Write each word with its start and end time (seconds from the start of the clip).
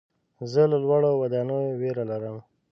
زه 0.51 0.61
له 0.71 0.77
لوړو 0.83 1.11
ودانیو 1.21 1.77
ویره 1.79 2.03
لرم. 2.11 2.37